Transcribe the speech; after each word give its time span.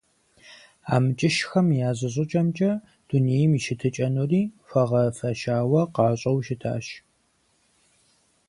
АмкӀыщхэм 0.95 1.67
я 1.87 1.89
зыщӀыкӀэмкӀэ, 1.99 2.71
дунейм 3.07 3.51
и 3.57 3.59
щытыкӀэнури 3.63 4.41
хуэгъэфэщауэ 4.67 5.81
къащӀэу 5.95 6.39
щытащ. 6.45 6.85